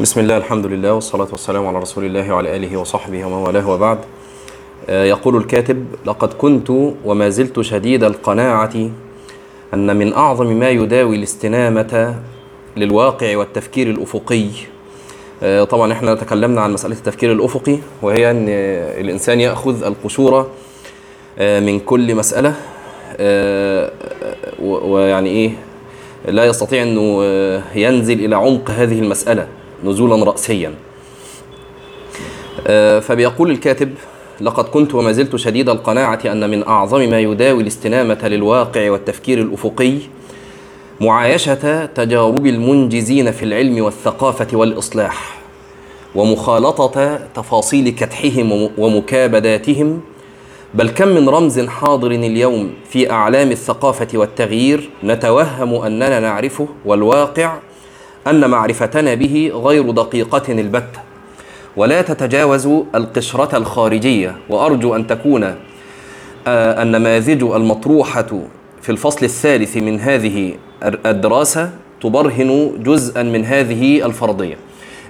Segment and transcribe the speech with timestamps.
[0.00, 3.98] بسم الله الحمد لله والصلاة والسلام على رسول الله وعلى آله وصحبه ومن والاه وبعد
[4.88, 6.70] يقول الكاتب لقد كنت
[7.04, 8.90] وما زلت شديد القناعة
[9.74, 12.14] أن من أعظم ما يداوي الاستنامة
[12.76, 14.46] للواقع والتفكير الأفقي
[15.70, 20.50] طبعا إحنا تكلمنا عن مسألة التفكير الأفقي وهي أن آه، الإنسان يأخذ القشور
[21.38, 22.54] آه، من كل مسألة
[23.16, 23.90] آه،
[24.62, 25.50] ويعني إيه
[26.28, 27.22] لا يستطيع أنه
[27.74, 29.48] ينزل إلى عمق هذه المسألة.
[29.84, 30.74] نزولا رأسيا.
[32.66, 33.94] آه، فبيقول الكاتب
[34.40, 39.94] لقد كنت وما زلت شديد القناعة أن من أعظم ما يداوي الاستنامة للواقع والتفكير الأفقي
[41.00, 45.38] معايشة تجارب المنجزين في العلم والثقافة والإصلاح
[46.14, 50.00] ومخالطة تفاصيل كدحهم وم- ومكابداتهم
[50.74, 57.58] بل كم من رمز حاضر اليوم في أعلام الثقافة والتغيير نتوهم أننا نعرفه والواقع
[58.26, 61.00] أن معرفتنا به غير دقيقة البتة
[61.76, 64.36] ولا تتجاوز القشرة الخارجية.
[64.48, 65.44] وأرجو أن تكون
[66.46, 68.26] آه، النماذج المطروحة
[68.82, 71.70] في الفصل الثالث من هذه الدراسة
[72.02, 74.56] تبرهن جزءا من هذه الفرضية.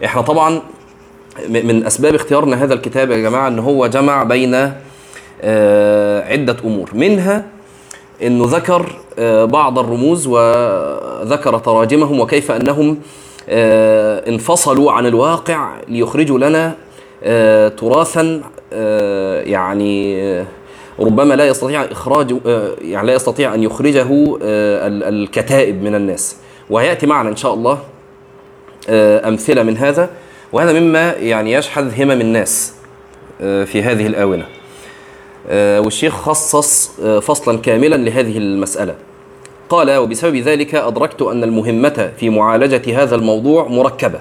[0.05, 0.61] إحنا طبعا
[1.49, 4.73] من أسباب اختيارنا هذا الكتاب يا جماعة أن هو جمع بين
[5.43, 6.91] آه، عدة أمور.
[6.95, 7.45] منها
[8.23, 8.87] إنه ذكر
[9.19, 12.99] آه، بعض الرموز وذكر تراجمهم وكيف أنهم
[13.49, 16.75] آه، انفصلوا عن الواقع ليخرجوا لنا
[17.25, 18.41] آه، تراثا
[19.47, 20.17] يعني
[21.01, 22.37] ربما لا يستطيع إخراج
[22.81, 24.07] يعني لا يستطيع أن يخرجه
[24.43, 26.37] ال- الكتائب من الناس.
[26.71, 27.79] وهيأتي معنا إن شاء الله
[29.29, 30.11] أمثلة من هذا.
[30.53, 32.75] وهذا مما يعني يشحذ همم الناس
[33.39, 34.47] في هذه الآونة.
[35.51, 38.95] والشيخ خصص آه، فصلا كاملا لهذه المسألة.
[39.69, 44.21] قال وبسبب ذلك أدركت أن المهمة في معالجة هذا الموضوع مركبة.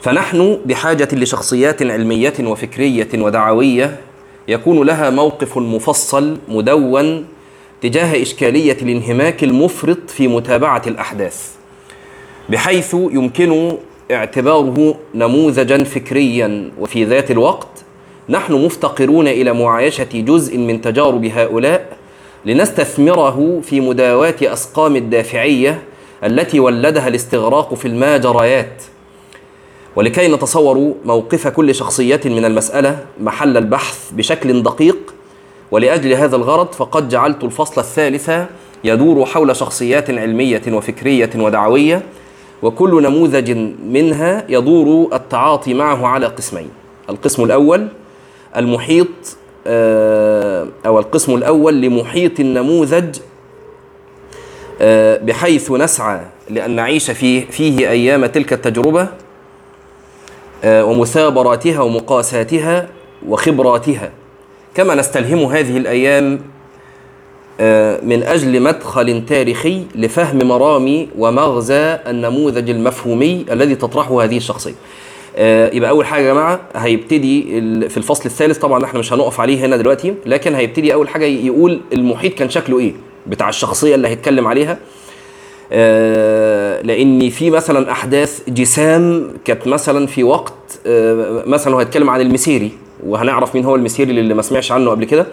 [0.00, 4.00] فنحن بحاجة لشخصيات علمية وفكرية ودعوية
[4.48, 7.26] يكون لها موقف مفصل مدون
[7.82, 11.48] تجاه إشكالية الانهماك المفرط في متابعة الأحداث
[12.48, 13.72] بحيث يمكن
[14.10, 17.79] اعتباره نموذجا فكريا وفي ذات الوقت
[18.30, 21.96] نحن مفتقرون إلى معايشة جزء من تجارب هؤلاء
[22.44, 25.82] لنستثمره في مداواة أسقام الدافعية
[26.24, 28.82] التي ولدها الاستغراق في الماجريات.
[29.96, 35.14] ولكي نتصور موقف كل شخصية من المسألة محل البحث بشكل دقيق
[35.70, 38.30] ولأجل هذا الغرض فقد جعلت الفصل الثالث
[38.84, 42.02] يدور حول شخصيات علمية وفكرية ودعوية
[42.62, 43.50] وكل نموذج
[43.86, 46.68] منها يدور التعاطي معه على قسمين.
[47.08, 47.88] القسم الأول
[48.56, 49.06] المحيط
[49.66, 53.16] آه، أو القسم الأول لمحيط النموذج
[54.80, 59.08] آه، بحيث نسعى لأن نعيش في فيه أيام تلك التجربة
[60.64, 62.88] آه، ومثابراتها ومقاساتها
[63.28, 64.10] وخبراتها.
[64.74, 66.40] كما نستلهم هذه الأيام
[68.02, 74.74] من أجل مدخل تاريخي لفهم مرامي ومغزى النموذج المفهومي الذي تطرحه هذه الشخصية.
[75.72, 77.42] يبقى أول حاجة يا جماعة هيبتدي
[77.88, 81.80] في الفصل الثالث طبعا إحنا مش هنقف عليه هنا دلوقتي لكن هيبتدي أول حاجة يقول
[81.92, 82.92] المحيط كان شكله إيه
[83.26, 84.78] بتاع الشخصية اللي هيتكلم عليها.
[85.72, 92.70] آه، لأن في مثلا أحداث جسام كانت مثلا في وقت آه، مثلا هيتكلم عن المسيري
[93.06, 95.26] وهنعرف مين هو المسيري اللي ما سمعش عنه قبل كده.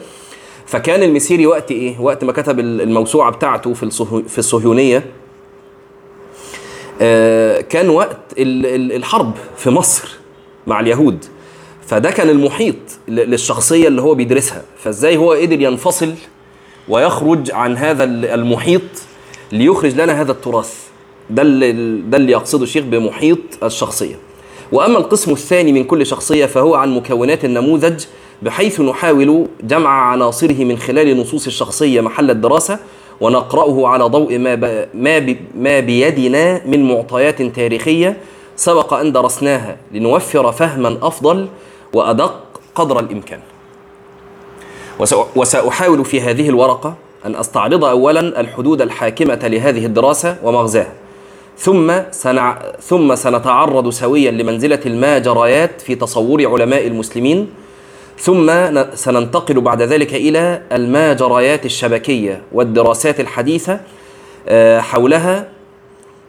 [0.65, 3.89] فكان المسيري وقت إيه؟ وقت ما كتب الموسوعة بتاعته في
[4.27, 4.97] في الصهيونية.
[4.97, 5.03] آه،
[7.69, 10.09] كان وقت ال- ال- الحرب في مصر
[10.67, 11.25] مع اليهود.
[11.87, 12.75] فده كان المحيط
[13.07, 14.63] ل- للشخصية اللي هو بيدرسها.
[14.77, 16.13] فازاي هو قدر ينفصل
[16.89, 18.81] ويخرج عن هذا ال- المحيط
[19.51, 20.73] ليخرج لنا هذا التراث.
[21.29, 21.71] ده اللي
[22.01, 24.15] ده اللي يقصده الشيخ بمحيط الشخصية.
[24.71, 28.03] وأما القسم الثاني من كل شخصية فهو عن مكونات النموذج
[28.41, 32.79] بحيث نحاول جمع عناصره من خلال نصوص الشخصية محل الدراسة
[33.21, 34.87] ونقرأه على ضوء ما ب...
[34.93, 35.37] ما, ب...
[35.55, 38.17] ما بيدنا من معطيات تاريخية
[38.55, 41.47] سبق أن درسناها لنوفر فهما أفضل
[41.93, 42.43] وأدق
[42.75, 43.39] قدر الإمكان.
[45.03, 50.93] وسأ- وسأحاول في هذه الورقة أن أستعرض أولا الحدود الحاكمة لهذه الدراسة ومغزاها
[51.57, 52.59] ثم سنع...
[52.81, 57.49] ثم سنتعرض سويا لمنزلة الماجريات في تصور علماء المسلمين
[58.19, 58.51] ثم
[58.95, 63.79] سننتقل بعد ذلك إلى الماجريات الشبكية والدراسات الحديثة
[64.47, 65.47] آه، حولها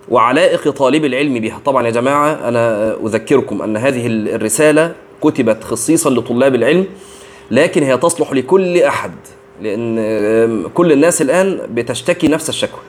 [0.09, 1.61] وعلائق طالب العلم بها.
[1.65, 4.93] طبعا يا جماعة أنا أذكركم أن هذه الرسالة
[5.23, 6.87] كتبت خصيصا لطلاب العلم
[7.51, 9.11] لكن هي تصلح لكل أحد
[9.63, 12.81] لأن آم، كل الناس الآن بتشتكي نفس الشكوى.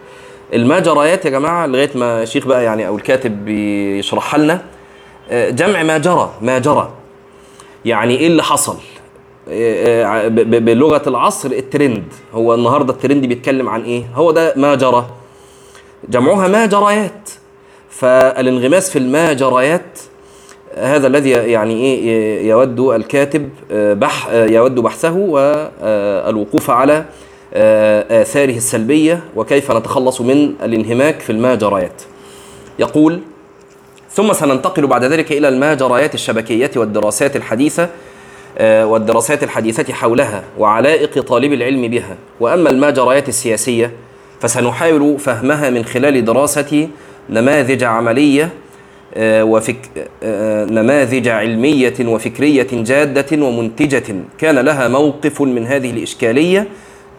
[0.53, 4.61] المجريات يا جماعة لغاية ما الشيخ بقى يعني أو الكاتب بيشرحها لنا
[5.31, 6.91] آه، جمع ما جرى ما جرى.
[7.85, 8.75] يعني إيه اللي حصل؟
[9.49, 12.03] آه، آه، بلغة العصر الترند.
[12.33, 15.05] هو النهارده الترند بيتكلم عن إيه؟ هو ده ما جرى
[16.09, 17.29] جمعها ما جريات
[17.89, 19.99] فالانغماس في الما جريات
[20.77, 27.05] هذا الذي يعني إيه يود الكاتب بح يود بحثه والوقوف على
[28.21, 32.01] آثاره السلبية وكيف نتخلص من الانهماك في الماجريات.
[32.79, 33.19] يقول
[34.11, 37.89] ثم سننتقل بعد ذلك إلى الماجريات الشبكية والدراسات الحديثة
[38.61, 42.17] والدراسات الحديثة حولها وعلائق طالب العلم بها.
[42.39, 43.91] وأما الماجريات السياسية
[44.41, 46.87] فسنحاول فهمها من خلال دراسة
[47.29, 48.49] نماذج عملية
[49.21, 49.77] وفك
[50.71, 54.15] نماذج علمية وفكرية جادة ومنتجة.
[54.37, 56.67] كان لها موقف من هذه الإشكالية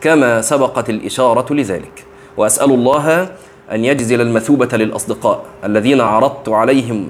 [0.01, 2.05] كما سبقت الإشارة لذلك.
[2.37, 3.29] وأسأل الله
[3.73, 7.09] أن يجزل المثوبة للأصدقاء الذين عرضت عليهم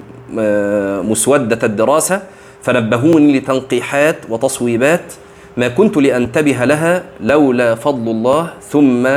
[1.10, 2.22] مسودة الدراسة
[2.62, 5.12] فنبهوني لتنقيحات وتصويبات
[5.56, 9.08] ما كنت لأنتبه لها لولا فضل الله ثم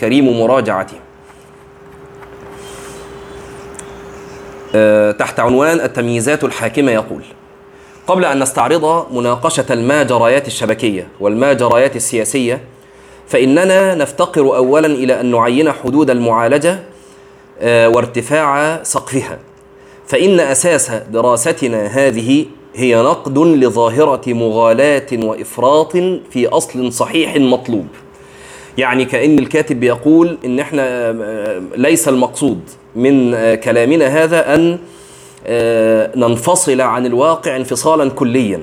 [0.00, 0.96] كريم مراجعته
[5.18, 7.22] تحت عنوان التمييزات الحاكمة يقول
[8.06, 12.60] قبل أن نستعرض مناقشة الماجريات الشبكية والماجريات السياسية
[13.28, 16.78] فإننا نفتقر أولا إلى أن نعين حدود المعالجة
[17.64, 19.38] وارتفاع سقفها.
[20.06, 25.96] فإن أساس دراستنا هذه هي نقد لظاهرة مغالاة وإفراط
[26.30, 27.86] في أصل صحيح مطلوب.
[28.78, 31.12] يعني كأن الكاتب بيقول إن إحنا
[31.76, 32.60] ليس المقصود
[32.96, 34.78] من كلامنا هذا أن
[36.16, 38.60] ننفصل عن الواقع انفصالا كليا.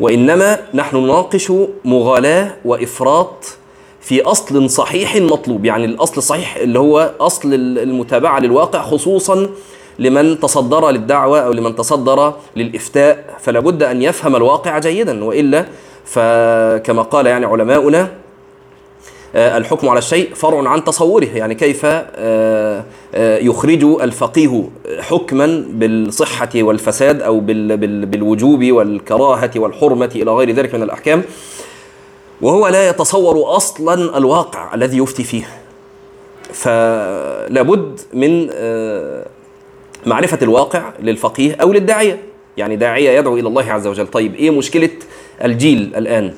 [0.00, 1.52] وإنما نحن نناقش
[1.84, 3.56] مغالاة وإفراط
[4.00, 9.48] في أصل صحيح مطلوب يعني الأصل الصحيح اللي هو أصل المتابعة للواقع خصوصا
[9.98, 15.66] لمن تصدر للدعوة أو لمن تصدر للإفتاء فلا بد أن يفهم الواقع جيدا وإلا
[16.04, 18.08] فكما قال يعني علماؤنا
[19.34, 21.86] الحكم على الشيء فرع عن تصوره يعني كيف
[23.46, 24.68] يخرج الفقيه
[25.00, 31.22] حكما بالصحة والفساد أو بالوجوب والكراهة والحرمة إلى غير ذلك من الأحكام.
[32.40, 35.48] وهو لا يتصور أصلا الواقع الذي يفتي فيه.
[36.52, 38.46] فلا بد من
[40.06, 42.22] معرفة الواقع للفقيه أو للداعية.
[42.56, 44.06] يعني داعية يدعو إلى الله عز وجل.
[44.06, 44.90] طيب إيه مشكلة
[45.44, 46.34] الجيل الآن؟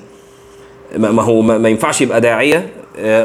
[0.97, 2.69] ما هو ما ينفعش يبقى داعية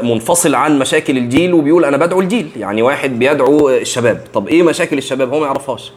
[0.04, 2.50] منفصل عن مشاكل الجيل وبيقول أنا بدعو الجيل.
[2.58, 4.22] يعني واحد بيدعو الشباب.
[4.34, 5.92] طب إيه مشاكل الشباب؟ هو ما يعرفهاش.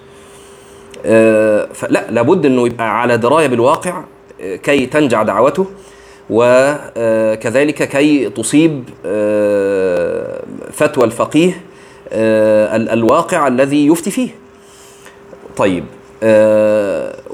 [1.75, 4.05] فلا لابد إنه يبقى على دراية بالواقع
[4.63, 5.67] كي تنجع دعوته
[6.31, 8.85] وكذلك كي تصيب
[10.73, 11.61] فتوى الفقيه
[12.93, 14.29] الواقع الذي يفتي فيه.
[15.57, 15.85] طيب.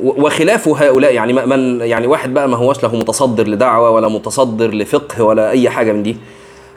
[0.03, 5.25] وخلاف هؤلاء يعني من يعني واحد بقى ما هوش له متصدر لدعوة ولا متصدر لفقه
[5.25, 6.17] ولا أي حاجة من دي.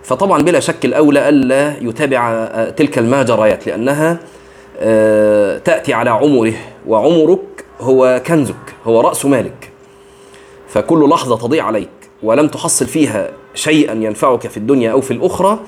[0.04, 4.18] فطبعا بلا شك الأولى ألا يتابع تلك الماجريات لأنها
[5.60, 6.54] تأتي على عمره
[6.88, 9.72] وعمرك هو كنزك هو رأس مالك.
[10.68, 11.90] فكل لحظة تضيع عليك
[12.24, 15.60] ولم تحصل فيها شيئا ينفعك في الدنيا أو في الأخرى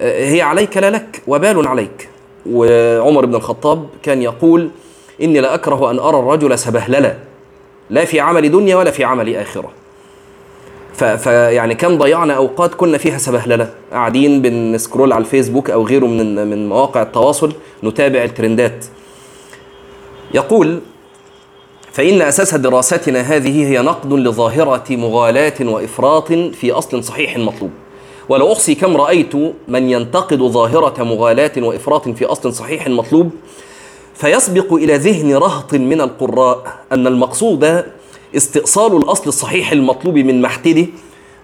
[0.00, 2.08] هي عليك لا لك وبال عليك.
[2.50, 4.70] وعمر بن الخطاب كان يقول
[5.22, 7.14] إني لأكره أن أرى الرجل سبهللا
[7.90, 9.70] لا في عمل دنيا ولا في عمل آخرة.
[10.94, 16.68] فيعني كم ضيعنا أوقات كنا فيها سبهللة قاعدين بنسكرول على الفيسبوك أو غيره من من
[16.68, 17.52] مواقع التواصل
[17.84, 18.84] نتابع الترندات.
[20.34, 20.80] يقول
[21.92, 27.70] فإن أساس دراستنا هذه هي نقد لظاهرة مغالاة وإفراط في أصل صحيح مطلوب.
[28.28, 29.34] ولو أحصي كم رأيت
[29.68, 33.30] من ينتقد ظاهرة مغالاة وإفراط في أصل صحيح مطلوب
[34.14, 37.84] فيسبق إلى ذهن رهط من القراء أن المقصود
[38.36, 40.86] استئصال الأصل الصحيح المطلوب من محتده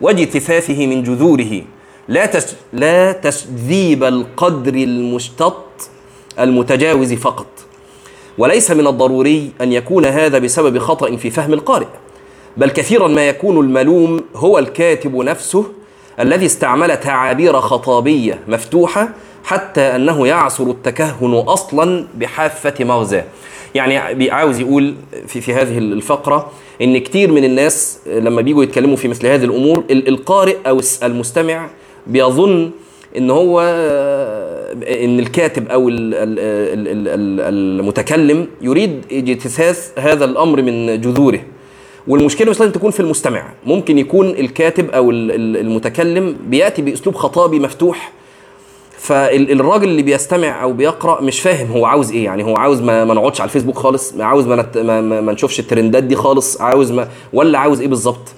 [0.01, 1.63] واجتثاثه من جذوره.
[2.09, 2.45] لا تش...
[2.73, 5.65] لا تشذيب القدر المشتط
[6.39, 7.47] المتجاوز فقط.
[8.39, 11.87] وليس من الضروري أن يكون هذا بسبب خطأ في فهم القارئ
[12.57, 15.65] بل كثيرا ما يكون الملوم هو الكاتب نفسه
[16.21, 19.09] الذي استعمل تعابير خطابية مفتوحة
[19.47, 23.25] حتى أنه يعسر التكهن أصلا بحافة مغزاه
[23.75, 24.95] يعني عاوز يقول
[25.27, 26.51] في في هذه الفقرة
[26.83, 31.69] إن كتير من الناس لما بيجوا يتكلموا في مثل هذه الأمور القارئ أو المستمع
[32.07, 32.71] بيظن
[33.17, 33.61] إن هو
[35.05, 35.89] إن الكاتب أو
[37.49, 41.41] المتكلم يريد اجتثاث هذا الأمر من جذوره.
[42.09, 43.53] والمشكلة مش لازم تكون في المستمع.
[43.67, 48.13] ممكن يكون الكاتب أو المتكلم بيأتي بأسلوب خطابي مفتوح
[48.99, 52.25] فالراجل اللي بيستمع أو بيقرأ مش فاهم هو عاوز إيه.
[52.25, 54.79] يعني هو عاوز ما, ما نقعدش على الفيسبوك خالص عاوز ما, نت...
[54.79, 58.29] ما, ما, ما نشوفش الترندات دي خالص عاوز ما ولا عاوز إيه بالظبط.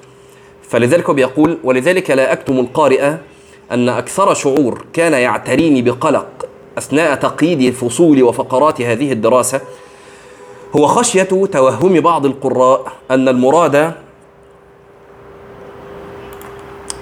[0.69, 3.15] فلذلك هو بيقول ولذلك لا أكتم القارئ
[3.73, 6.47] أن أكثر شعور كان يعتريني بقلق
[6.79, 9.61] أثناء تقييد فصول وفقرات هذه الدراسة
[10.77, 13.93] هو خشية توهم بعض القراء أن المراد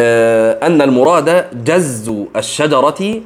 [0.01, 3.21] آه، أن المراد جز الشجرة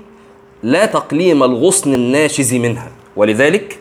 [0.62, 2.90] لا تقليم الغصن الناشز منها.
[3.17, 3.79] ولذلك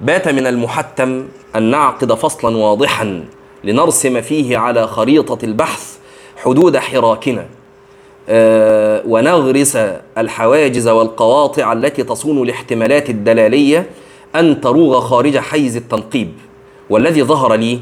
[0.00, 1.24] بات من المحتم
[1.56, 3.24] أن نعقد فصلا واضحا
[3.64, 5.96] لنرسم فيه على خريطة البحث
[6.36, 7.46] حدود حراكنا
[8.28, 9.76] آه، ونغرس
[10.18, 13.90] الحواجز والقواطع التي تصون الاحتمالات الدلالية
[14.36, 16.32] أن تروغ خارج حيز التنقيب.
[16.90, 17.78] والذي ظهر لي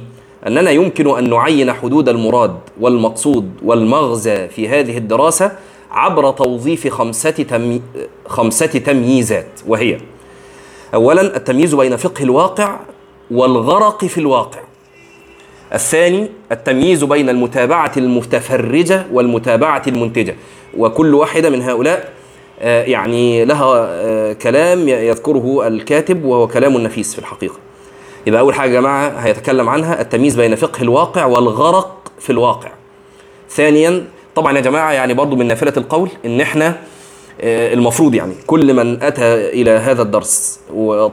[0.47, 5.53] أننا يمكن أن نعين حدود المراد والمقصود والمغزى في هذه الدراسة
[5.91, 7.83] عبر توظيف خمسة, تمي...
[8.27, 9.99] خمسة تمييزات وهي
[10.95, 12.77] أولا التمييز بين فقه الواقع
[13.31, 14.61] والغرق في الواقع.
[15.75, 20.37] الثاني التمييز بين المتابعة المتفرجة والمتابعة المنتجة.
[20.77, 22.13] وكل واحدة من هؤلاء
[22.61, 27.57] آه، يعني لها آه، كلام يذكره الكاتب وهو كلام نفيس في الحقيقة.
[28.27, 32.71] يبقى أول حاجة يا جماعة هيتكلم عنها التمييز بين فقه الواقع والغرق في الواقع.
[33.51, 36.77] ثانيا طبعا يا جماعة يعني برضو من نافلة القول إن إحنا
[37.41, 40.61] آه، المفروض يعني كل من أتى إلى هذا الدرس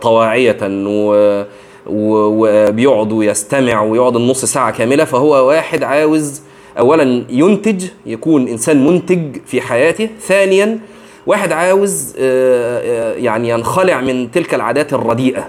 [0.01, 1.43] طواعية و
[1.89, 6.41] وبيقعد ويستمع ويقعد النص ساعة كاملة فهو واحد عاوز
[6.79, 10.79] أولا ينتج يكون إنسان منتج في حياته ثانيا
[11.27, 15.47] واحد عاوز آه، آه، يعني ينخلع من تلك العادات الرديئة.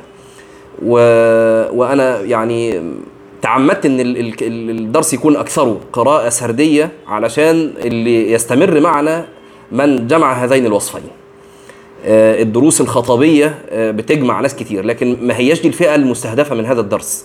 [0.83, 0.93] و...
[1.79, 2.83] وأنا يعني
[3.43, 4.01] تعمدت إن
[4.71, 9.27] الدرس يكون اكثره قراءة سردية علشان اللي يستمر معنا
[9.73, 11.03] من جمع هذين الوصفين.
[12.07, 16.81] آه، الدروس الخطابيه آه، بتجمع ناس كتير لكن ما هياش دي الفئة المستهدفة من هذا
[16.81, 17.25] الدرس.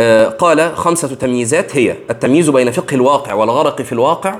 [0.00, 4.36] آه، قال خمسة تمييزات هي التمييز بين فقه الواقع والغرق في الواقع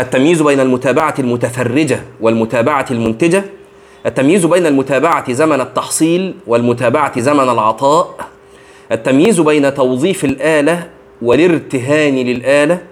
[0.00, 3.44] التمييز بين المتابعة المتفرجة والمتابعة المنتجة
[4.06, 8.27] التمييز بين المتابعة زمن التحصيل والمتابعة زمن العطاء
[8.92, 10.90] التمييز بين توظيف الآلة
[11.22, 12.82] والارتهان للآلة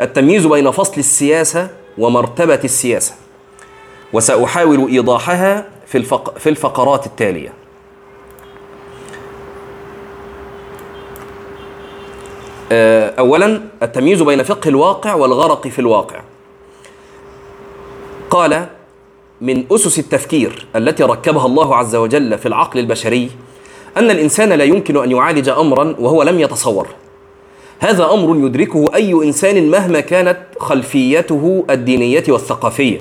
[0.00, 3.14] التمييز بين فصل السياسة ومرتبة السياسة
[4.12, 6.38] وسأحاول إيضاحها في, الفق...
[6.38, 7.52] في الفقرات التالية.
[12.72, 16.20] آه، أولا التمييز بين فقه الواقع والغرق في الواقع.
[18.30, 18.66] قال
[19.40, 23.30] من أسس التفكير التي ركبها الله عز وجل في العقل البشري
[23.96, 26.88] أن الإنسان لا يمكن أن يعالج امرا وهو لم يتصور.
[27.78, 33.00] هذا أمر يدركه أي إنسان مهما كانت خلفيته الدينية والثقافية.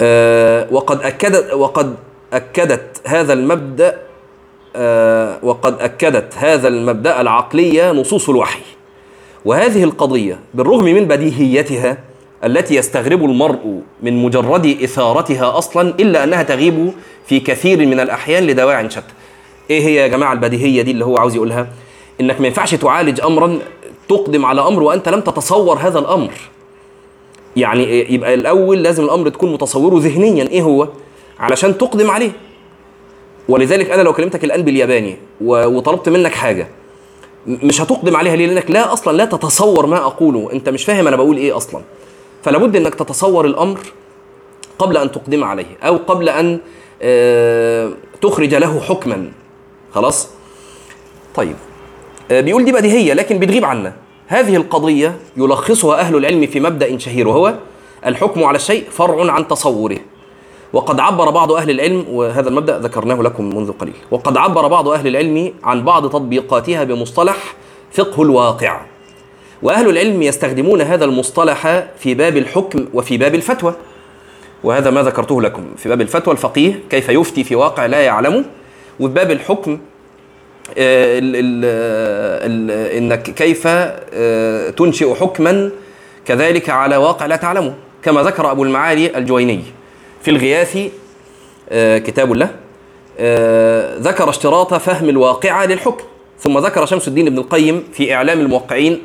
[0.00, 1.94] أه وقد اكدت وقد
[2.32, 3.98] أكدت هذا المبدأ
[4.76, 8.62] أه وقد أكدت هذا المبدأ العقليه نصوص الوحي.
[9.44, 11.98] وهذه القضية بالرغم من بديهيتها
[12.44, 16.92] التي يستغرب المرء من مجرد إثارتها أصلا إلا أنها تغيب
[17.26, 19.02] في كثير من الأحيان لدواع شتى.
[19.70, 21.68] إيه هي يا جماعة البديهية دي اللي هو عاوز يقولها؟
[22.20, 23.58] إنك ما ينفعش تعالج امرا
[24.08, 26.32] تقدم على أمر وأنت لم تتصور هذا الأمر.
[27.56, 30.88] يعني يبقى الأول لازم الأمر تكون متصوره ذهنيا إيه هو؟
[31.38, 32.30] علشان تقدم عليه.
[33.48, 36.68] ولذلك أنا لو كلمتك الآن بالياباني وطلبت منك حاجة
[37.46, 41.16] مش هتقدم عليها ليه؟ لأنك لا أصلا لا تتصور ما أقوله، أنت مش فاهم أنا
[41.16, 41.82] بقول إيه أصلا.
[42.42, 43.78] فلا بد إنك تتصور الأمر
[44.78, 46.58] قبل أن تقدم عليه أو قبل أن
[47.02, 47.90] آه،
[48.22, 49.30] تخرج له حكما
[49.94, 50.28] خلاص؟
[51.34, 51.56] طيب.
[52.30, 53.92] آه، بيقول دي بديهية لكن بتغيب عنا.
[54.26, 57.54] هذه القضية يلخصها أهل العلم في مبدأ شهير وهو
[58.06, 59.98] الحكم على الشيء فرع عن تصوره.
[60.72, 63.94] وقد عبر بعض أهل العلم وهذا المبدأ ذكرناه لكم منذ قليل.
[64.10, 67.36] وقد عبر بعض أهل العلم عن بعض تطبيقاتها بمصطلح
[67.92, 68.80] فقه الواقع.
[69.62, 73.74] وأهل العلم يستخدمون هذا المصطلح في باب الحكم وفي باب الفتوى.
[74.64, 75.62] وهذا ما ذكرته لكم.
[75.76, 78.44] في باب الفتوى الفقيه كيف يفتي في واقع لا يعلمه
[79.00, 79.78] وفي باب الحكم
[80.78, 81.64] آه، ال ال
[82.44, 85.70] ال إنك كيف آه، تنشئ حكما
[86.26, 89.62] كذلك على واقع لا تعلمه كما ذكر أبو المعالي الجويني
[90.22, 90.78] في الغياث
[91.70, 92.50] آه، كتاب له
[93.98, 96.04] ذكر اشتراط فهم الواقع للحكم
[96.40, 99.02] ثم ذكر شمس الدين ابن القيم في إعلام الموقعين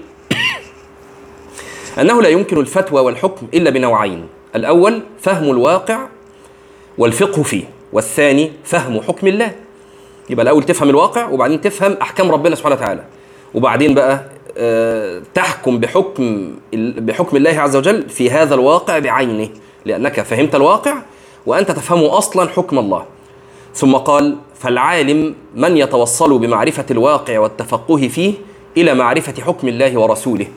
[2.02, 6.08] أنه لا يمكن الفتوى والحكم إلا بنوعين الأول فهم الواقع
[6.98, 9.63] والفقه فيه والثاني فهم حكم الله.
[10.30, 13.04] يبقى الأول تفهم الواقع وبعدين تفهم أحكام ربنا سبحانه وتعالى.
[13.54, 14.24] وبعدين بقى
[14.58, 19.50] آه، تحكم بحكم بحكم الله عز وجل في هذا الواقع بعينه
[19.86, 20.94] لأنك فهمت الواقع
[21.46, 23.06] وأنت تفهم أصلا حكم الله.
[23.76, 28.34] ثم قال فالعالم من يتوصل بمعرفة الواقع والتفقه فيه
[28.78, 30.48] إلى معرفة حكم الله ورسوله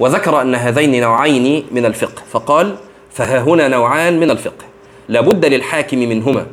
[0.00, 2.76] وذكر أن هذين نوعين من الفقه فقال
[3.12, 4.64] فها هنا نوعان من الفقه
[5.08, 6.46] لابد للحاكم منهما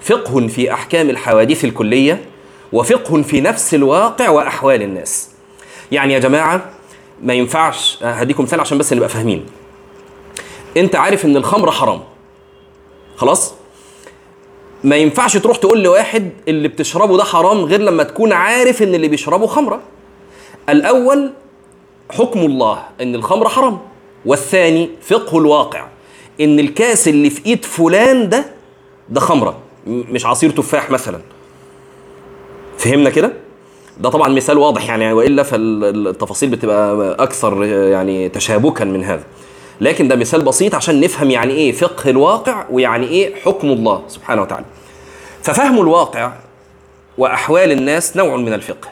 [0.00, 2.24] فقه في أحكام الحوادث الكلية
[2.72, 5.30] وفقه في نفس الواقع وأحوال الناس.
[5.92, 6.70] يعني يا جماعة
[7.22, 9.46] ما ينفعش هديكم مثال عشان بس نبقى فاهمين.
[10.76, 12.00] أنت عارف إن الخمر حرام.
[13.16, 13.54] خلاص؟
[14.84, 19.08] ما ينفعش تروح تقول لواحد اللي بتشربه ده حرام غير لما تكون عارف إن اللي
[19.08, 19.80] بيشربه خمرة.
[20.68, 21.32] الأول
[22.10, 23.78] حكم الله إن الخمر حرام
[24.26, 25.86] والثاني فقه الواقع
[26.40, 28.44] إن الكاس اللي في إيد فلان ده
[29.08, 29.58] ده خمرة.
[29.86, 31.20] مش عصير تفاح مثلا.
[32.78, 33.32] فهمنا كده؟
[34.00, 39.22] ده طبعا مثال واضح يعني وإلا فالتفاصيل بتبقى أكثر يعني تشابكا من هذا.
[39.80, 44.42] لكن ده مثال بسيط عشان نفهم يعني إيه فقه الواقع ويعني إيه حكم الله سبحانه
[44.42, 44.64] وتعالى.
[45.42, 46.32] ففهم الواقع
[47.18, 48.88] وأحوال الناس نوع من الفقه.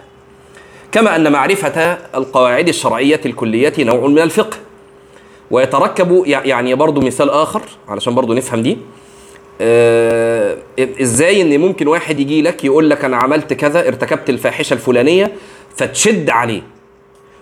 [0.93, 4.57] كما أن معرفة القواعد الشرعية الكلية نوع من الفقه.
[5.51, 8.79] ويتركب يعني برضو مثال آخر علشان برضو نفهم دي.
[11.01, 15.33] إزاي إن ممكن واحد يجي لك يقول لك أنا عملت كذا ارتكبت الفاحشة الفلانية
[15.77, 16.63] فتشد عليه.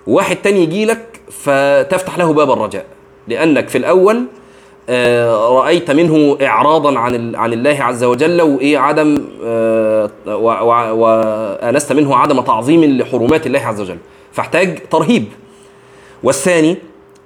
[0.06, 2.86] واحد تاني يجي لك فتفتح له باب الرجاء.
[3.28, 4.24] لأنك في الأول
[4.88, 10.10] آه رأيت منه اعراضا عن عن الله عز وجل وإيه عدم آه
[10.92, 13.98] وانست منه عدم تعظيم لحرمات الله عز وجل.
[14.32, 15.24] فاحتاج ترهيب.
[16.22, 16.76] والثاني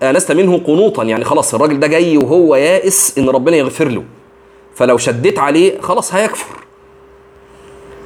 [0.02, 1.04] آنست منه قنوطا.
[1.04, 4.02] يعني خلاص الراجل ده جاي وهو يائس إن ربنا يغفر له.
[4.74, 6.56] فلو شديت عليه خلاص هيكفر.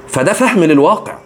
[0.08, 1.18] فده فهم للواقع.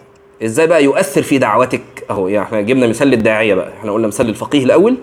[0.43, 1.81] إزاي بقى يؤثر في دعوتك؟
[2.11, 3.73] أهو يعني إحنا جبنا مثال للداعية بقى.
[3.79, 4.97] إحنا قلنا مثال للفقيه الأول.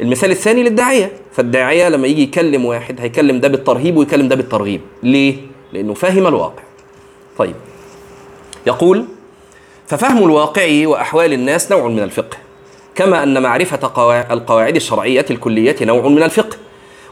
[0.00, 1.12] المثال الثاني للداعية.
[1.32, 4.80] فالداعية لما يجي يكلم واحد هيكلم ده بالترهيب ويكلم ده بالترغيب.
[5.02, 5.36] ليه؟
[5.72, 6.62] لأنه فاهم الواقع.
[7.38, 7.54] طيب.
[8.66, 9.04] يقول
[9.86, 12.36] ففهم الواقع وأحوال الناس نوع من الفقه
[12.94, 13.86] كما أن معرفة
[14.30, 16.56] القواعد الشرعية الكلية نوع من الفقه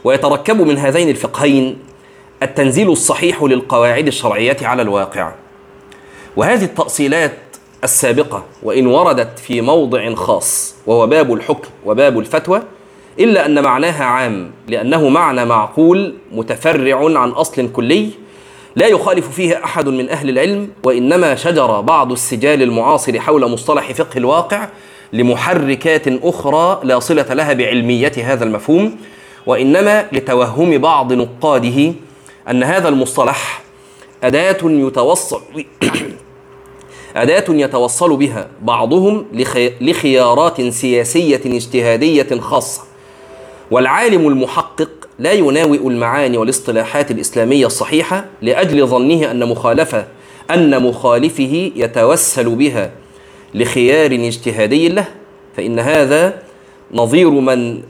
[0.03, 1.79] ويتركب من هذين الفقهين
[2.43, 5.31] التنزيل الصحيح للقواعد الشرعية على الواقع.
[6.35, 7.37] وهذه التأصيلات
[7.83, 12.61] السابقة وإن وردت في موضع خاص وهو باب الحكم وباب الفتوى
[13.19, 18.09] إلا أن معناها عام لأنه معنى معقول متفرع عن أصل كلي
[18.75, 24.17] لا يخالف فيه أحد من أهل العلم وإنما شجر بعض السجال المعاصر حول مصطلح فقه
[24.17, 24.67] الواقع
[25.13, 28.97] لمحركات أخرى لا صلة لها بعلمية هذا المفهوم
[29.45, 31.93] وإنما لتوهم بعض نقاده
[32.49, 33.61] أن هذا المصطلح
[34.23, 35.41] أداة يتوصل
[37.15, 39.25] أداة يتوصل بها بعضهم
[39.81, 42.81] لخيارات سياسية اجتهادية خاصة.
[43.71, 50.07] والعالم المحقق لا يناوئ المعاني والاصطلاحات الإسلامية الصحيحة لأجل ظنه أن مخالفة
[50.51, 52.91] أن مخالفه يتوسل بها
[53.53, 55.05] لخيار اجتهادي له.
[55.57, 56.43] فإن هذا
[56.91, 57.81] نظير من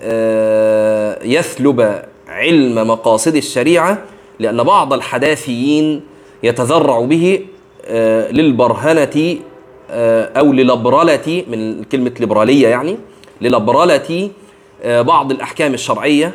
[1.24, 3.98] يثلب علم مقاصد الشريعة
[4.40, 6.02] لأن بعض الحداثيين
[6.44, 7.40] يتذرع به
[8.32, 9.38] للبرهنة
[10.38, 12.98] أو للبرلة من كلمة ليبرالية يعني
[13.42, 14.30] للبرلة
[14.86, 16.34] بعض الأحكام الشرعية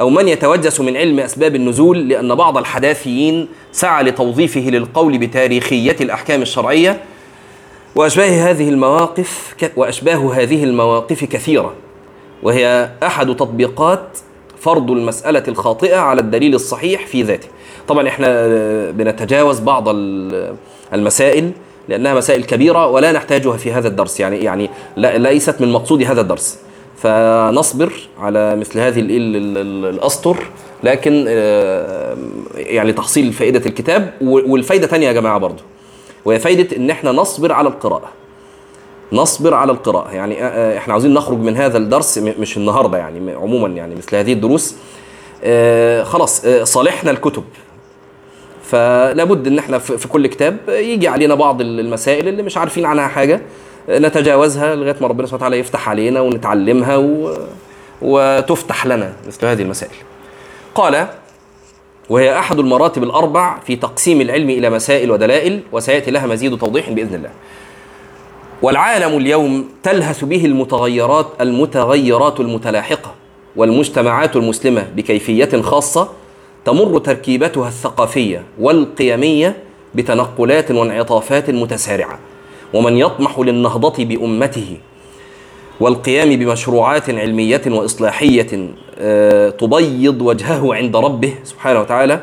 [0.00, 6.42] أو من يتوجس من علم أسباب النزول لأن بعض الحداثيين سعى لتوظيفه للقول بتاريخية الأحكام
[6.42, 7.00] الشرعية.
[7.94, 11.74] وأشباه هذه المواقف وأشباه هذه المواقف كثيرة.
[12.42, 14.18] وهي أحد تطبيقات
[14.60, 17.48] فرض المسألة الخاطئة على الدليل الصحيح في ذاته.
[17.88, 18.46] طبعا إحنا
[18.90, 19.84] بنتجاوز بعض
[20.92, 21.50] المسائل
[21.88, 24.20] لأنها مسائل كبيرة ولا نحتاجها في هذا الدرس.
[24.20, 26.58] يعني يعني ليست من مقصود هذا الدرس.
[26.96, 30.36] فنصبر على مثل هذه الأسطر
[30.82, 31.24] لكن
[32.56, 35.62] يعني تحصيل فائدة الكتاب والفايدة ثانية يا جماعة برضو.
[36.24, 38.19] وهي فايدة إن إحنا نصبر على القراءة.
[39.12, 40.46] نصبر على القراءة يعني
[40.78, 44.74] إحنا عاوزين نخرج من هذا الدرس مش النهارده يعني عموما يعني مثل هذه الدروس
[46.04, 47.44] خلاص صالحنا الكتب
[48.62, 53.08] فلا بد إن إحنا في كل كتاب يجي علينا بعض المسائل اللي مش عارفين عنها
[53.08, 53.40] حاجة
[53.88, 57.36] نتجاوزها لغاية ما ربنا سبحانه وتعالى يفتح علينا ونتعلمها و...
[58.02, 59.94] وتفتح لنا مثل هذه المسائل.
[60.74, 61.06] قال
[62.10, 67.14] وهي أحد المراتب الأربع في تقسيم العلم إلى مسائل ودلائل وسيأتي لها مزيد توضيح بإذن
[67.14, 67.30] الله.
[68.62, 73.14] والعالم اليوم تلهث به المتغيرات المتغيرات المتلاحقة
[73.56, 76.08] والمجتمعات المسلمة بكيفية خاصة
[76.64, 79.56] تمر تركيبتها الثقافية والقيمية
[79.94, 82.18] بتنقلات وانعطافات متسارعة.
[82.74, 84.76] ومن يطمح للنهضة بأمته
[85.80, 88.68] والقيام بمشروعات علمية وإصلاحية
[88.98, 92.20] آه، تبيض وجهه عند ربه سبحانه وتعالى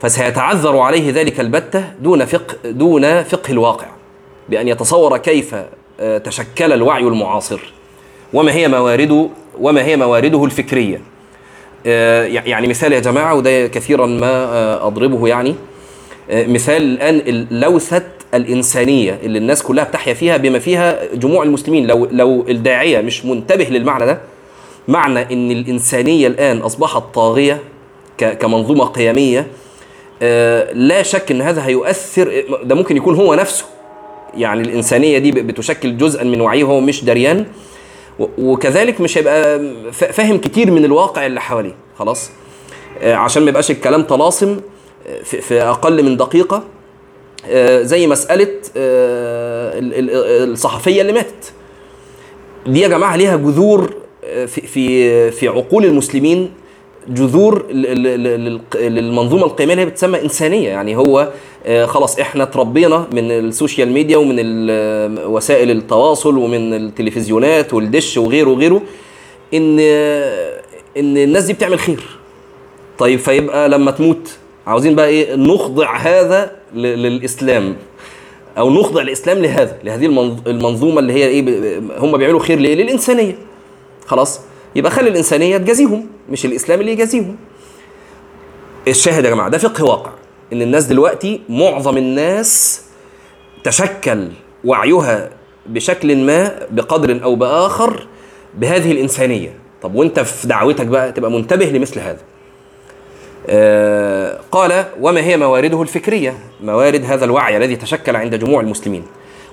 [0.00, 3.86] فسيتعذر عليه ذلك البتة دون فقه دون فقه الواقع.
[4.52, 5.54] بأن يتصور كيف
[6.00, 7.60] آه، تشكل الوعي المعاصر
[8.32, 9.28] وما هي موارده
[9.60, 11.00] وما هي موارده الفكرية.
[11.86, 15.54] آه، يعني مثال يا جماعة وده كثيرا ما أضربه يعني.
[16.30, 18.02] مثال الآن اللوثة
[18.34, 21.86] الإنسانية اللي الناس كلها بتحيا فيها بما فيها جموع المسلمين.
[21.86, 24.20] لو لو الداعية مش منتبه للمعنى ده
[24.88, 27.58] معنى إن الإنسانية الآن أصبحت طاغية
[28.18, 29.46] كمنظومة قيمية
[30.22, 33.64] آه، لا شك إن هذا هيؤثر ده ممكن يكون هو نفسه.
[34.34, 37.46] يعني الإنسانية دي بتشكل جزءا من وعيه وهو مش دريان.
[38.38, 39.60] وكذلك مش هيبقى
[39.92, 41.74] فاهم كتير من الواقع اللي حواليه.
[41.98, 42.30] خلاص؟
[43.00, 44.60] آه، عشان ما يبقاش الكلام طلاسم
[45.06, 46.62] آه، في أقل من دقيقة.
[47.80, 48.48] زي مسألة
[50.44, 51.52] الصحفية اللي ماتت.
[52.66, 56.50] دي يا جماعة ليها جذور في في في عقول المسلمين.
[57.08, 57.66] جذور
[58.74, 60.68] للمنظومة القيمية اللي هي بتسمى إنسانية.
[60.68, 61.28] يعني هو
[61.66, 64.36] آه، خلاص إحنا تربينا من ال social media ومن
[65.26, 68.82] وسائل التواصل ومن التلفزيونات والدش وغيره وغيره
[69.54, 69.78] إن
[70.96, 72.02] إن الناس دي بتعمل خير.
[72.98, 74.30] طيب فيبقى لما تموت
[74.66, 77.76] عاوزين بقى إيه؟ نخضع هذا للإسلام.
[78.58, 80.06] أو نخضع الإسلام لهذا لهذه
[80.46, 83.36] المنظومة اللي هي إيه؟ هم بيعملوا خير ليه للإنسانية.
[84.06, 84.40] خلاص
[84.76, 86.06] يبقى خلي الإنسانية تجازيهم.
[86.32, 87.36] مش الإسلام اللي يجازيهم.
[88.88, 90.10] الشاهد يا جماعة ده فقه واقع
[90.52, 92.82] إن الناس دلوقتي معظم الناس
[93.64, 94.28] تشكل
[94.64, 95.30] وعيها
[95.66, 98.06] بشكل ما بقدر أو بآخر
[98.54, 99.54] بهذه الإنسانية.
[99.82, 102.20] طب وأنت في دعوتك بقى تبقى منتبه لمثل هذا.
[103.48, 109.04] آه قال وما هي موارده الفكرية؟ موارد هذا الوعي الذي تشكل عند جموع المسلمين.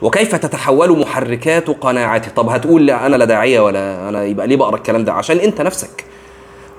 [0.02, 4.76] وكيف تتحول محركات قناعتي؟ طب هتقول لا أنا لا داعية ولا أنا يبقى ليه بقرا
[4.76, 6.09] الكلام ده؟ عشان أنت نفسك.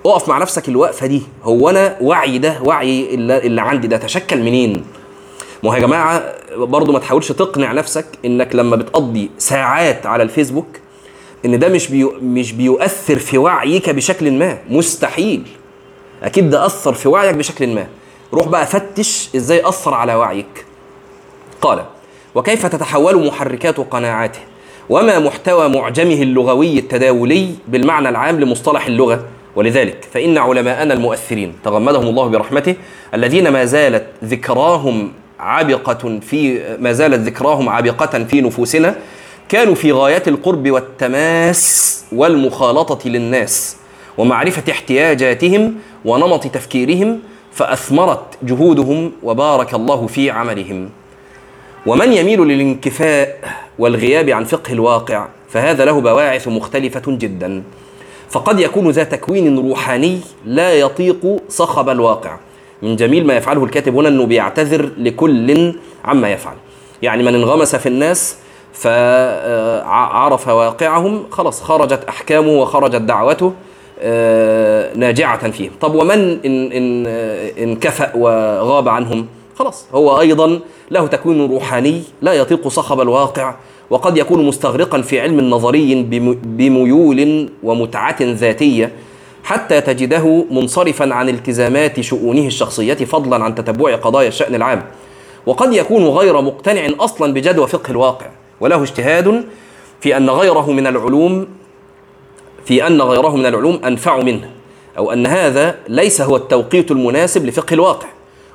[0.07, 1.23] اقف مع نفسك الوقفة دي.
[1.43, 4.85] هو أنا وعي ده وعي اللي, عندي ده تشكل منين؟
[5.63, 10.67] ما هو يا جماعة برضو ما تحاولش تقنع نفسك إنك لما بتقضي ساعات على الفيسبوك
[11.45, 14.59] إن ده مش بيو مش بيؤثر في وعيك بشكل ما.
[14.71, 15.43] مستحيل.
[16.23, 17.87] أكيد ده أثر في وعيك بشكل ما.
[18.35, 20.65] روح بقى فتش إزاي أثر على وعيك.
[21.63, 21.85] قال
[22.35, 24.39] وكيف تتحول محركات قناعاته؟
[24.89, 29.25] وما محتوى معجمه اللغوي التداولي بالمعنى العام لمصطلح اللغة؟
[29.57, 32.75] ولذلك فإن علماءنا المؤثرين تغمدهم الله برحمته
[33.15, 38.97] الذين ما زالت ذكراهم عبقة في ما زالت ذكراهم عبقة في نفوسنا
[39.49, 43.77] كانوا في غايات القرب والتماس والمخالطة للناس
[44.19, 47.21] ومعرفة احتياجاتهم ونمط تفكيرهم
[47.53, 50.91] فأثمرت جهودهم وبارك الله في عملهم.
[51.87, 53.39] ومن يميل للانكفاء
[53.79, 57.63] والغياب عن فقه الواقع فهذا له بواعث مختلفة جدا.
[58.31, 62.39] فقد يكون ذا تكوين روحاني لا يطيق صخب الواقع.
[62.83, 66.55] من جميل ما يفعله الكاتب هنا إنه بيعتذر لكل عما يفعل.
[67.03, 68.37] يعني من انغمس في الناس
[68.73, 73.53] فعرف واقعهم خلاص خرجت أحكامه وخرجت دعوته
[74.01, 75.73] آه، ناجعة فيهم.
[75.81, 77.07] طب ومن إن, إن
[77.59, 79.27] انكفأ وغاب عنهم؟
[79.59, 83.55] خلاص هو أيضا له تكوين روحاني لا يطيق صخب الواقع.
[83.91, 86.03] وقد يكون مستغرقا في علم نظري
[86.45, 88.93] بميول ومتعة ذاتية
[89.45, 94.83] حتى تجده منصرفا عن التزامات شؤونه الشخصية فضلا عن تتبع قضايا الشأن العام.
[95.47, 98.27] وقد يكون غير مقتنع أصلا بجدوى فقه الواقع
[98.61, 99.45] وله اجتهاد
[100.01, 101.47] في أن غيره من العلوم
[102.65, 104.51] في أن غيره من العلوم أنفع منه
[104.99, 108.09] أو أن هذا ليس هو التوقيت المناسب لفقه الواقع.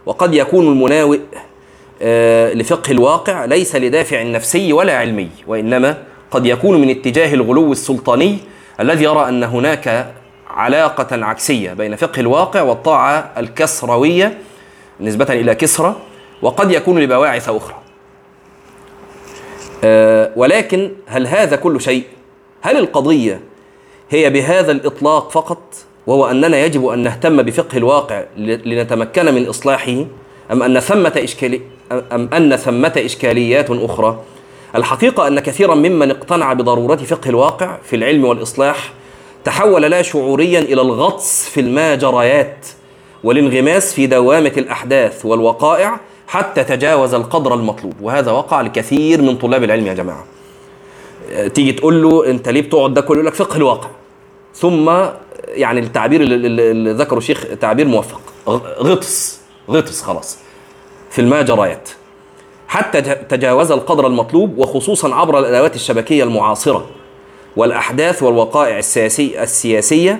[0.05, 1.19] وقد يكون المناوئ
[2.53, 5.97] لفقه الواقع ليس لدافع نفسي ولا علمي وإنما
[6.31, 8.37] قد يكون من اتجاه الغلو السلطاني
[8.79, 10.13] الذي يرى أن هناك
[10.49, 14.37] علاقة عكسية بين فقه الواقع والطاعة الكسروية
[15.01, 15.95] نسبة إلى كسرى
[16.41, 17.75] وقد يكون لبواعث أخرى.
[19.83, 22.03] آه، ولكن هل هذا كل شيء؟
[22.61, 23.41] هل القضية
[24.09, 25.75] هي بهذا الإطلاق فقط؟
[26.07, 30.05] وهو أننا يجب أن نهتم بفقه الواقع لنتمكن من إصلاحه؟
[30.51, 34.19] أم أن ثمة إشكالي أم أن ثمة إشكاليات أخرى؟
[34.75, 38.93] الحقيقة أن كثيرا ممن اقتنع بضرورة فقه الواقع في العلم والإصلاح
[39.43, 42.67] تحول لا شعوريا إلى الغطس في الماجريات
[43.23, 49.87] والانغماس في دوامة الأحداث والوقائع حتى تجاوز القدر المطلوب وهذا وقع لكثير من طلاب العلم
[49.87, 50.25] يا جماعة.
[51.53, 53.89] تيجي تقول له أنت ليه بتقعد؟ ده كله يقول لك فقه الواقع.
[54.55, 54.91] ثم
[55.47, 58.21] يعني التعبير اللي ذكره الشيخ تعبير موفق
[58.79, 59.44] غطس.
[59.69, 60.37] غطس خلاص.
[61.11, 61.89] في الماجريات
[62.67, 66.85] حتى تجاوز القدر المطلوب وخصوصا عبر الأدوات الشبكية المعاصرة
[67.57, 70.19] والأحداث والوقائع السياسي السياسية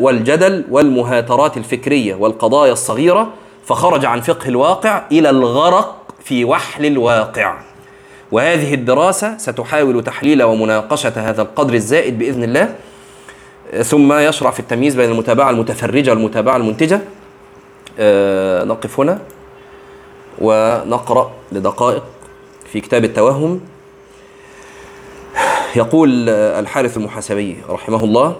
[0.00, 3.32] والجدل والمهاترات الفكرية والقضايا الصغيرة
[3.64, 7.58] فخرج عن فقه الواقع إلى الغرق في وحل الواقع.
[8.32, 12.74] وهذه الدراسة ستحاول تحليل ومناقشة هذا القدر الزائد بإذن الله
[13.82, 17.00] ثم يشرع في التمييز بين المتابعة المتفرجة والمتابعة المنتجة.
[18.68, 19.18] نقف هنا
[20.38, 22.02] ونقرأ لدقائق
[22.72, 23.60] في كتاب التوهم.
[25.76, 28.36] يقول الحارث المحاسبي رحمه الله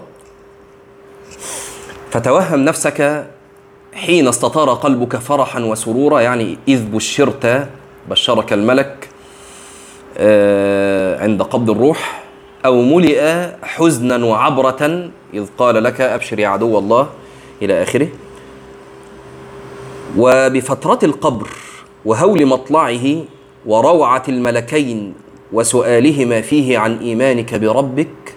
[2.10, 3.26] فتوهم نفسك
[3.94, 7.68] حين استطار قلبك فرحا وسرورا يعني إذ بشرت
[8.10, 9.08] بشرك الملك
[10.18, 12.22] آه، عند قبض الروح
[12.64, 17.08] أو ملئ حزنا وعبرة إذ قال لك أبشر يا عدو الله
[17.62, 18.08] إلى آخره.
[20.18, 21.48] وبفترة القبر
[22.04, 23.24] وهول مطلعه
[23.66, 25.14] وروعة الملكين
[25.52, 28.34] وسؤالهما فيه عن إيمانك بربك.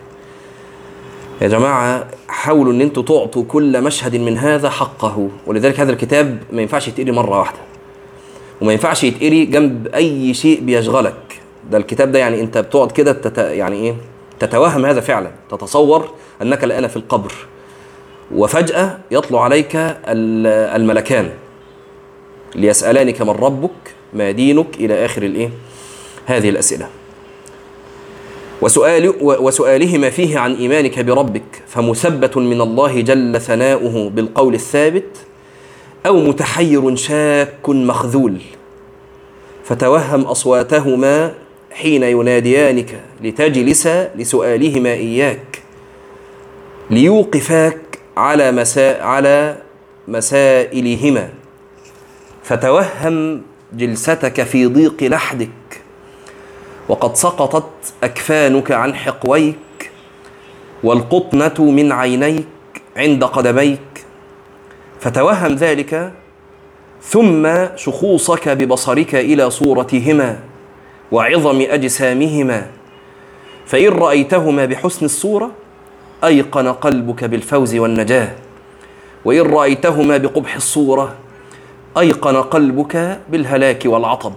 [1.41, 5.29] يا جماعة حاولوا إن أنتوا تعطوا كل مشهد من هذا حقه.
[5.47, 7.57] ولذلك هذا الكتاب ما ينفعش يتقري مرة واحدة.
[8.61, 11.41] وما ينفعش يتقري جنب أي شيء بيشغلك.
[11.71, 13.37] ده الكتاب ده يعني أنت بتقعد كده تت...
[13.37, 13.95] يعني إيه؟
[14.39, 15.31] تتوهم هذا فعلا.
[15.49, 16.09] تتصور
[16.41, 17.33] أنك الآن في القبر.
[18.35, 21.29] وفجأة يطلع عليك الملكان.
[22.55, 23.71] ليسألانك من ربك
[24.13, 25.49] ما دينك إلى آخر الإيه؟
[26.25, 26.87] هذه الأسئلة
[28.61, 35.17] وسؤال وسؤالهما فيه عن إيمانك بربك فمثبت من الله جل ثناؤه بالقول الثابت
[36.05, 38.37] أو متحير شاك مخذول
[39.63, 41.33] فتوهم أصواتهما
[41.71, 45.61] حين يناديانك لتجلس لسؤالهما إياك
[46.89, 47.79] ليوقفاك
[48.17, 49.57] على مساء على
[50.07, 51.29] مسائلهما
[52.45, 53.41] فتوهم
[53.73, 55.81] جلستك في ضيق لحدك
[56.89, 59.91] وقد سقطت أكفانك عن حقويك
[60.83, 62.45] والقطنة من عينيك
[62.97, 64.05] عند قدميك.
[64.99, 66.13] فتوهم ذلك
[67.01, 70.39] ثم شخوصك ببصرك إلى صورتهما
[71.11, 72.67] وعظم أجسامهما.
[73.65, 75.51] فإن رأيتهما بحسن الصورة
[76.23, 78.35] أيقن قلبك بالفوز والنجاة.
[79.25, 81.24] وإن رأيتهما بقبح الصورة
[81.97, 84.33] أيقن قلبك بالهلاك والعطب.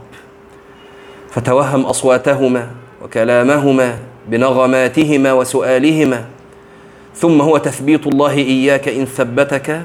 [1.31, 2.71] فتوهم أصواتهما
[3.05, 6.25] وكلامهما بنغماتهما وسؤالهما.
[7.15, 9.83] ثم هو تثبيت الله إياك إن ثبتك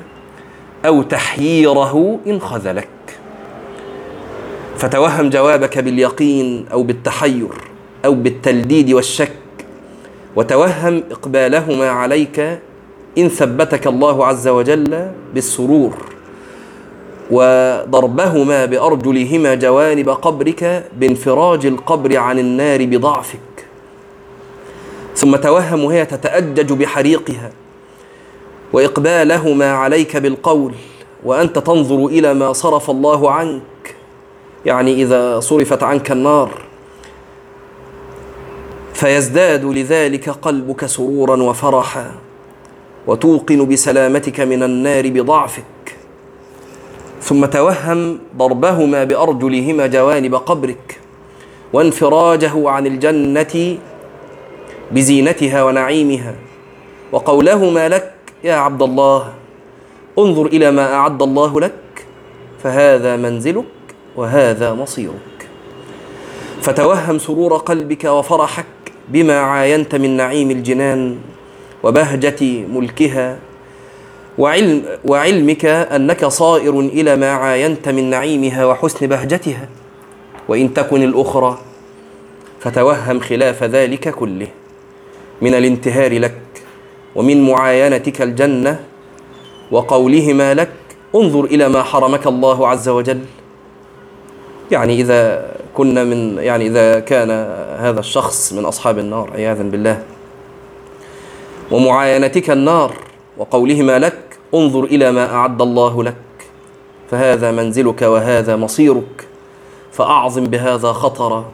[0.86, 2.90] أو تحييره إن خذلك.
[4.78, 7.50] فتوهم جوابك باليقين أو بالتحير
[8.06, 9.32] أو بالتلديد والشك.
[10.36, 12.40] وتوهم إقبالهما عليك
[13.18, 16.13] إن ثبتك الله عز وجل بالسرور.
[17.32, 23.40] وضربهما بأرجلهما جوانب قبرك بانفراج القبر عن النار بضعفك.
[25.16, 27.52] ثم توهم هي تتأجج بحريقها
[28.74, 30.74] وإقبالهما عليك بالقول
[31.24, 33.96] وأنت تنظر إلى ما صرف الله عنك
[34.66, 36.52] يعني إذا صرفت عنك النار.
[38.94, 42.12] فيزداد لذلك قلبك سرورا وفرحا
[43.08, 45.64] وتوقن بسلامتك من النار بضعفك.
[47.24, 51.00] ثم توهم ضربهما بأرجلهما جوانب قبرك
[51.74, 53.78] وانفراجه عن الجنة
[54.92, 56.36] بزينتها ونعيمها
[57.12, 59.34] وقولهما لك يا عبد الله
[60.20, 62.06] انظر إلى ما أعد الله لك
[62.64, 63.66] فهذا منزلك
[64.16, 65.48] وهذا مصيرك
[66.62, 68.66] فتوهم سرور قلبك وفرحك
[69.10, 71.18] بما عاينت من نعيم الجنان
[71.84, 73.38] وبهجة ملكها
[74.38, 79.70] وعلم وعلمك أنك صائر إلى ما عاينت من نعيمها وحسن بهجتها.
[80.48, 81.58] وإن تكن الأخرى
[82.60, 84.48] فتوهم خلاف ذلك كله.
[85.42, 86.42] من الانتهار لك
[87.16, 88.80] ومن معاينتك الجنة
[89.72, 90.72] وقولهما لك
[91.16, 93.20] انظر إلى ما حرمك الله عز وجل.
[94.72, 97.32] يعني إذا كنا من يعني إذا كان
[97.80, 100.04] هذا الشخص من أصحاب النار عياذا بالله.
[101.72, 102.94] ومعاينتك النار
[103.38, 104.23] وقولهما لك
[104.54, 106.16] انظر إلى ما أعد الله لك
[107.12, 109.28] فهذا منزلك وهذا مصيرك.
[109.92, 111.46] فأعظم بهذا خطرا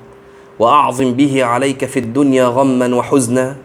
[0.60, 3.56] وأعظم به عليك في الدنيا غما وحزنا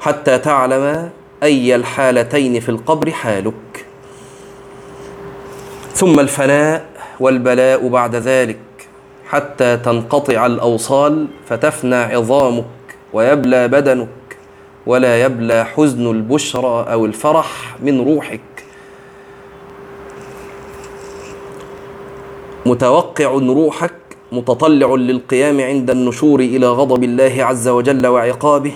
[0.00, 1.10] حتى تعلم
[1.42, 3.86] أي الحالتين في القبر حالك.
[5.94, 6.86] ثم الفناء
[7.20, 8.58] والبلاء بعد ذلك
[9.28, 12.64] حتى تنقطع الأوصال فتفنى عظامك
[13.12, 14.08] ويبلى بدنك
[14.86, 18.57] ولا يبلى حزن البشرى أو الفرح من روحك.
[22.68, 23.92] متوقع روحك
[24.32, 28.72] متطلع للقيام عند النشور إلى غضب الله عز وجل وعقابه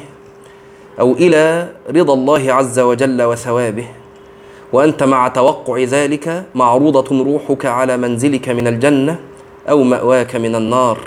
[1.01, 3.89] أو إلى رضا الله عز وجل وثوابه.
[4.73, 9.19] وأنت مع توقع ذلك معروضة روحك على منزلك من الجنة
[9.69, 10.99] أو مأواك من النار.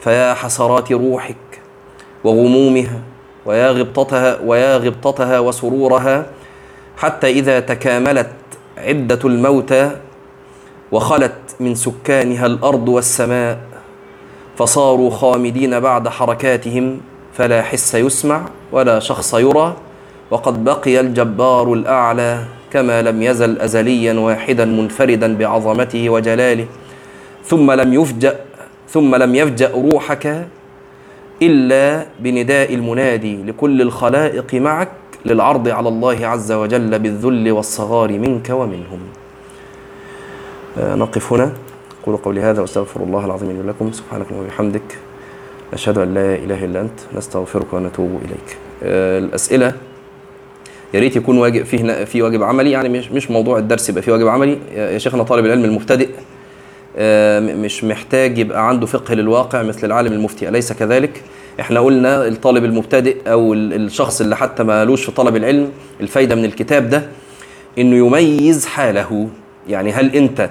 [0.00, 1.36] فيا حسرات روحك
[2.24, 3.00] وغمومها
[3.46, 6.26] ويا غبطتها ويا غبطتها وسرورها
[6.96, 8.30] حتى إذا تكاملت
[8.78, 9.96] عدة الموتى
[10.92, 13.58] وخلت من سكانها الأرض والسماء
[14.56, 17.00] فصاروا خامدين بعد حركاتهم
[17.32, 19.76] فلا حس يسمع ولا شخص يرى
[20.30, 26.66] وقد بقي الجبار الأعلى كما لم يزل ازليا واحدا منفردا بعظمته وجلاله.
[27.44, 28.36] ثم لم يفجأ
[28.88, 30.46] ثم لم يفجأ روحك
[31.42, 34.88] إلا بنداء المنادي لكل الخلائق معك
[35.26, 39.21] للعرض على الله عز وجل بالذل والصغار منك ومنهم.
[40.78, 41.52] نقف هنا.
[42.02, 43.92] أقول قولي هذا وأستغفر الله العظيم لي ولكم.
[43.92, 44.98] سبحانك اللهم وبحمدك.
[45.74, 47.00] نشهد أن لا إله إلا أنت.
[47.14, 48.56] نستغفرك ونتوب إليك.
[48.82, 49.72] آه، الأسئلة
[50.94, 52.70] يا ريت يكون واجب فيه في واجب عملي.
[52.70, 54.58] يعني مش مش موضوع الدرس يبقى فيه واجب عملي.
[54.74, 56.08] يا شيخنا طالب العلم المبتدئ.
[56.96, 60.48] آه، مش محتاج يبقى عنده فقه للواقع مثل العالم المفتي.
[60.48, 61.22] أليس كذلك؟
[61.60, 66.88] إحنا قلنا الطالب المبتدئ أو الشخص اللي حتى مالوش في طلب العلم الفايدة من الكتاب
[66.88, 67.02] ده
[67.78, 69.28] إنه يميز حاله.
[69.68, 70.50] يعني هل أنت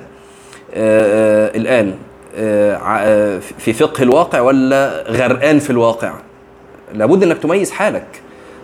[0.74, 1.94] آآ آآ الآن
[2.36, 6.14] آآ في فقه الواقع ولا غرقان في الواقع؟
[6.94, 8.22] لابد إنك تميز حالك.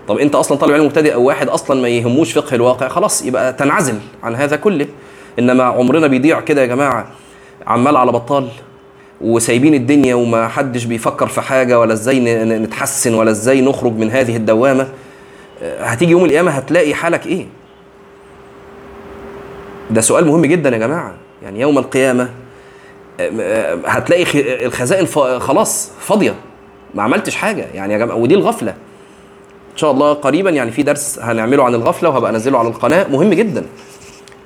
[0.08, 3.54] طب أنت أصلا طالب علم مبتدئ أو واحد أصلا ما يهموش فقه الواقع خلاص يبقى
[3.54, 4.88] تنعزل عن هذا كله.
[5.40, 7.08] إنما عمرنا بيضيع كده يا جماعة
[7.68, 8.48] عمال على بطال
[9.22, 14.36] وسايبين الدنيا وما حدش بيفكر في حاجة ولا إزاي نتحسن ولا إزاي نخرج من هذه
[14.36, 14.88] الدوامة.
[15.80, 17.46] هتيجي يوم القيامة هتلاقي حالك إيه؟
[19.92, 21.14] ده سؤال مهم جدا يا جماعة.
[21.44, 22.30] يعني يوم القيامة
[23.86, 25.06] هتلاقي الخزائن
[25.40, 26.36] خلاص فاضية
[26.96, 27.66] ما عملتش حاجة.
[27.74, 28.72] يعني يا جماعة ودي الغفلة.
[29.72, 33.08] إن شاء الله قريبا يعني في درس هنعمله عن الغفلة وهبقى أنزله على القناة.
[33.08, 33.66] مهم جدا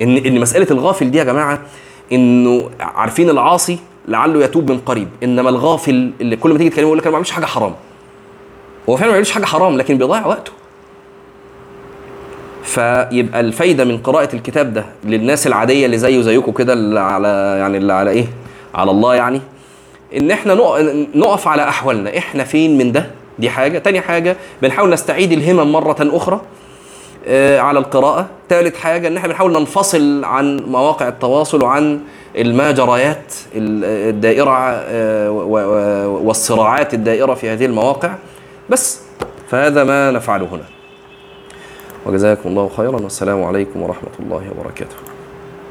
[0.01, 1.61] ان إن مسألة الغافل دي يا جماعة
[2.11, 5.07] إنه عارفين العاصي لعله يتوب من قريب.
[5.23, 7.75] إنما الغافل اللي كل ما تيجي تكلمه يقول لك أنا ما بعملش حاجة حرام.
[8.89, 10.51] هو فعلا ما بيعملش حاجة حرام لكن بيضيع وقته.
[12.71, 17.27] فيبقى الفايدة من قراءة الكتاب ده للناس العادية اللي زيه زيكم كده اللي على
[17.59, 18.25] يعني اللي على إيه؟
[18.75, 19.41] على الله يعني
[20.17, 20.53] إن إحنا
[21.15, 22.17] نقف على أحوالنا.
[22.17, 23.05] إحنا فين من ده؟
[23.39, 23.79] دي حاجة.
[23.79, 26.41] تاني حاجة بنحاول نستعيد الهمم مرة أخرى
[27.59, 28.25] على القراءة.
[28.49, 31.99] ثالث حاجة إن إحنا بنحاول ننفصل عن مواقع التواصل وعن
[32.37, 34.89] المجريات الدائرة
[36.07, 38.11] والصراعات الدائرة في هذه المواقع.
[38.69, 38.99] بس
[39.49, 40.80] فهذا ما نفعله هنا.
[42.05, 43.01] وجزاكم الله خيرا.
[43.01, 45.10] والسلام عليكم ورحمة الله وبركاته.